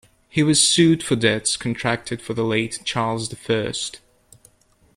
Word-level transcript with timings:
He 0.29 0.41
was 0.41 0.67
sued 0.67 1.03
for 1.03 1.15
debts 1.15 1.55
contracted 1.55 2.23
for 2.23 2.33
the 2.33 2.43
late 2.43 2.79
Charles 2.85 3.29
the 3.29 3.35
First. 3.35 3.99